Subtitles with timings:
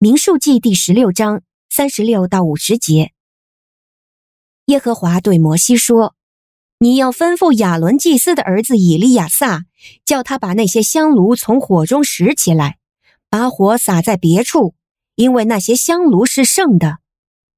[0.00, 3.10] 民数记第十六章三十六到五十节，
[4.66, 6.14] 耶和华对摩西说
[6.78, 9.64] ：“你要吩咐亚伦祭司的儿子以利亚撒，
[10.04, 12.78] 叫他把那些香炉从火中拾起来，
[13.28, 14.76] 把火撒在别处，
[15.16, 16.98] 因为那些香炉是圣的。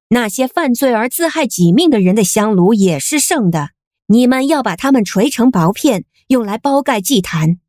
[0.07, 3.69] 那些犯罪而自害己命的人的香炉也是圣的。
[4.07, 7.59] 你们要把它们锤成薄片，用来包盖祭坛。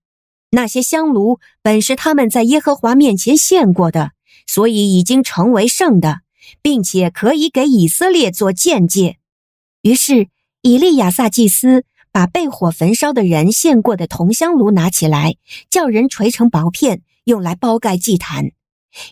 [0.53, 4.13] 那些香炉本是他们在耶和华面前献过的。”
[4.53, 6.21] 所以已经成为圣的，
[6.61, 9.17] 并且可以给以色列做鉴戒。
[9.81, 10.29] 于是
[10.61, 15.37] 以利亚撒祭司把被火焚烧的人献过的铜香炉拿起来，
[15.71, 18.51] 叫人锤成薄片，用来包盖祭坛，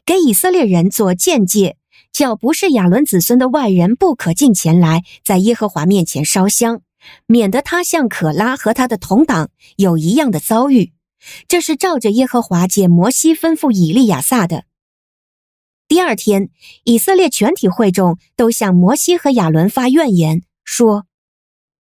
[0.04, 1.78] 给以色列人做鉴戒，
[2.12, 6.82] 叫不是亚伦子孙的外人不可进前来，在耶和华面前烧香，
[7.24, 10.92] 免得他像可拉和他的同党有一样的遭遇。
[11.48, 14.64] 这是照着耶和华借摩西吩咐以利亚撒的。
[16.00, 16.48] 第二天，
[16.84, 21.04] 以色列全体会众都向摩西和亚伦发怨言，说：“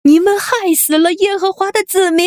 [0.04, 2.26] 你们害死了耶和华的子民。”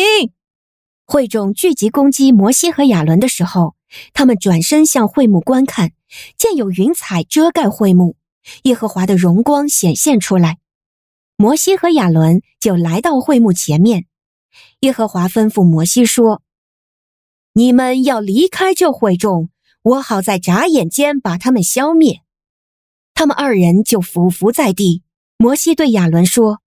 [1.04, 3.74] 会众聚集攻击摩西和亚伦的时候，
[4.12, 5.90] 他们转身向会幕观看，
[6.38, 8.14] 见有云彩遮盖会幕，
[8.62, 10.58] 耶和华的荣光显现出来。
[11.36, 14.06] 摩西和亚伦就来到会幕前面，
[14.82, 16.40] 耶和华吩咐摩西说
[17.54, 19.50] ：“你们要离开这会众。”
[19.82, 22.20] 我好在眨眼间把他们消灭。
[23.14, 25.02] 他们二人就俯伏在地。
[25.38, 26.60] 摩西对亚伦说：“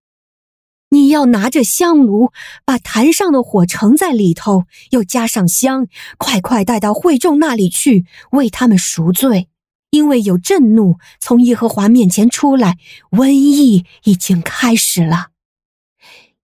[0.88, 2.33] 你要拿着香炉，
[2.64, 9.48] 把坛上的火盛在里头，又加上香，快快带到会众那里去，为他们赎罪，
[9.90, 12.78] 因为有震怒从耶和华面前出来，
[13.10, 15.28] 瘟疫已经开始了。”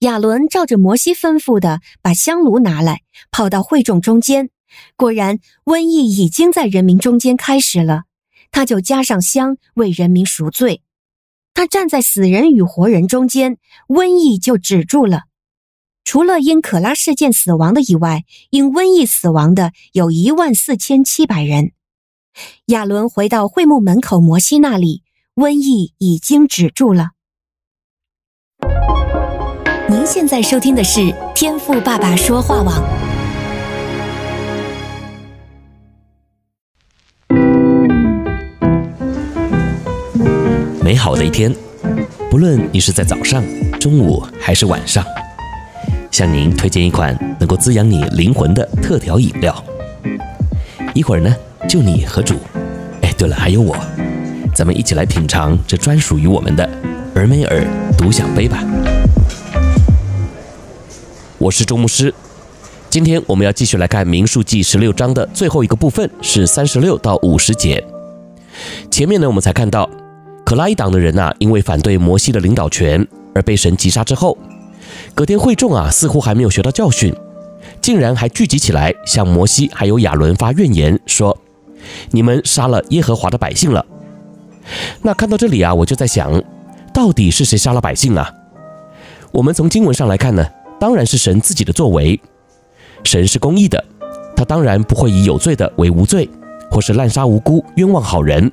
[0.01, 4.51] 亚伦照着摩西吩咐的，把香炉拿来，跑到会众中间。
[4.97, 8.05] 果然，瘟疫已经在人民中间开始了。
[8.51, 10.83] 他就加上香，为人民赎罪。
[11.53, 13.59] 他站在死人与活人中间，
[13.89, 15.23] 瘟疫就止住了。
[16.05, 21.73] 除了因可拉事件死亡的以外，因瘟疫死亡的有一万四千七百人。
[22.67, 25.03] 亚伦回到会幕门口摩西那里，
[25.35, 27.11] 瘟疫已经止住了。
[29.91, 33.08] 您现在收听的是天赋爸爸说话网。
[40.99, 41.55] 好的一天，
[42.29, 43.43] 不论你是在早上、
[43.79, 45.03] 中午还是晚上，
[46.11, 49.65] 向您推荐一款能够滋养你灵魂的特调饮料。
[50.93, 51.35] 一会儿呢，
[51.69, 52.35] 就你和主，
[53.01, 53.77] 哎，对了，还有我，
[54.53, 56.69] 咱们一起来品尝这专属于我们的
[57.15, 57.65] 尔梅尔
[57.97, 58.63] 独享杯吧。
[61.39, 62.13] 我是周牧师，
[62.91, 67.83] 今天我们要继续来看《民数记》十六章的最后一个部分，是三十六到五十节。
[68.91, 69.89] 前面呢，我们才看到。
[70.49, 74.39] 可拉一党的人呐、因为反对摩西的领导权而被神击杀之后，
[75.15, 77.15] 隔天会众啊，似乎还没有学到教训，
[77.83, 81.37] 竟然还聚集起来向摩西还有亚伦发怨言，说
[82.13, 83.85] ：“你们杀了耶和华的百姓了。”
[85.05, 86.43] 那看到这里啊，我就在想，
[86.95, 88.33] 到底是谁杀了百姓啊？
[89.33, 90.43] 我们从经文上来看呢，
[90.81, 92.19] 当然是神自己的作为。
[93.05, 93.85] 神是公义的，
[94.35, 96.27] 他当然不会以有罪的为无罪，
[96.71, 98.51] 或是滥杀无辜、冤枉好人。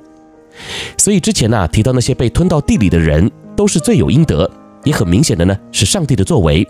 [0.97, 4.49] 所以之前呢、提到那些被吞到地里的人都是罪有应得，
[4.83, 6.67] 也很明显的呢是上帝的作为。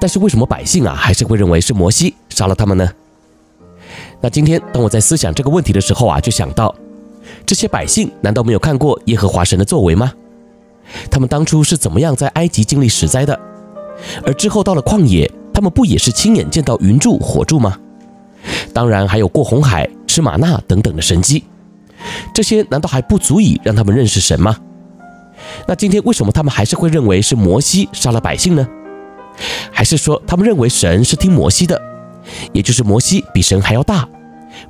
[0.00, 2.88] 但是为什么百姓啊还是会认为是摩西杀了他们呢？
[4.20, 6.74] 那今天当我在思想这个问题的时候啊，就想到
[7.46, 10.12] 这些百姓难道没有看过耶和华神的作为吗？
[11.10, 13.38] 他们当初是怎么样在埃及经历十灾的？
[14.24, 17.78] 而之后到了旷野，他们不也是亲眼见到云柱火柱吗？
[18.72, 21.44] 当然还有过红海、吃玛纳等等的神迹。
[22.32, 24.56] 这些难道还不足以让他们认识神吗？
[25.66, 28.66] 那今天为什么他们还是会认为是摩西杀了百姓呢？
[29.72, 31.80] 还是说他们认为神是听摩西的，
[32.52, 34.06] 也就是摩西比神还要大，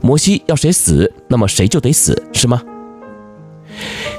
[0.01, 2.63] 摩西要谁死，那么谁就得死，是吗？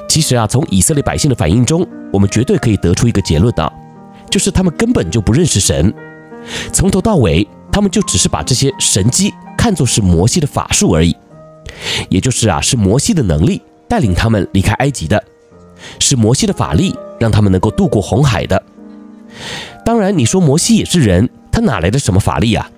[0.09, 3.71] 其实啊，从以色列百姓的反应中，我们绝对可以得出一个结论啊，
[4.29, 5.93] 就是他们根本就不认识神，
[6.73, 11.15] 从头到尾，他们就只是把这些神迹看作是摩西的法术而已。
[12.09, 15.23] 也就是啊，是摩西的能力带领他们离开埃及的，
[15.99, 18.61] 是摩西的法力让他们能够渡过红海的。
[19.85, 22.69] 当然，你说摩西也是人，他哪来的什么法力啊？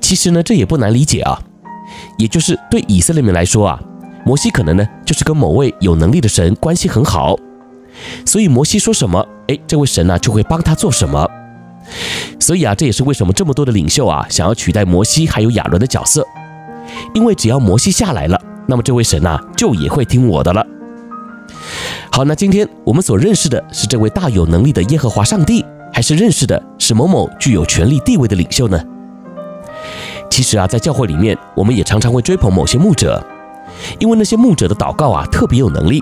[0.00, 1.40] 其实呢，这也不难理解啊。
[2.18, 3.80] 也就是对以色列人来说啊，
[4.24, 7.36] 摩西可能呢就是跟某位有能力的神关系很好，
[8.26, 11.28] 所以摩西说什么，哎，这位神呢就会帮他做什么。
[12.38, 16.26] 所以啊，这也是为什么这么多的领袖啊想要取代摩西还有亚伦的角色。
[17.14, 20.66] 因为只要摩西下来了，那么这位神啊就也会听我的了。
[22.10, 28.80] 好，那今天我们所认识的是这位大有能力的耶和华上帝，还是认识的是某某具有权力地位的领袖呢？
[30.30, 33.24] 其实啊，在教会里面，我们也常常会追捧某些牧者，
[33.98, 36.00] 因为那些牧者的祷告啊特别有能力，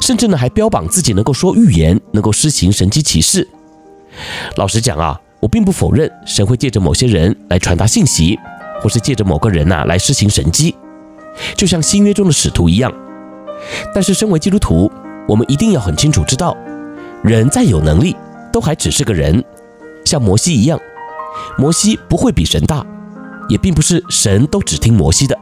[0.00, 3.46] 甚至呢还标榜自己能够说预言，能够施行神迹奇事。
[4.56, 8.38] 老实讲啊，我并不否认神会借着某些人来传达信息，
[8.82, 10.74] 或是借着某个人呐、来施行神迹，
[11.56, 12.92] 就像新约中的使徒一样。
[13.94, 14.90] 但是身为基督徒，
[15.28, 16.56] 我们一定要很清楚知道，
[17.22, 18.16] 人再有能力，
[18.52, 19.42] 都还只是个人，
[20.04, 20.78] 像摩西一样，
[21.56, 22.84] 摩西不会比神大。
[23.48, 25.36] 也并不是神都只听摩西的，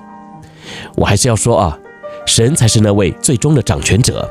[0.97, 1.79] 我还是要说啊，
[2.27, 4.29] 神才是那位最终的掌权者，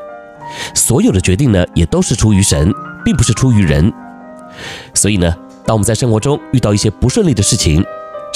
[0.74, 2.70] 所有的决定呢也都是出于神，
[3.04, 3.90] 并不是出于人。
[4.92, 5.34] 所以呢，
[5.64, 7.82] 当我们在生活中遇到一些不顺利的事情，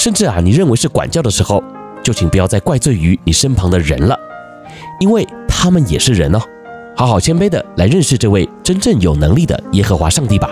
[0.05, 1.63] 甚至啊你认为是管教的时候，
[2.03, 4.15] 就请不要再怪罪于你身旁的人了，
[4.99, 6.39] 因为他们也是人哦。
[6.95, 10.47] 好好谦卑的来认识这位真正有能力的耶和华上帝吧。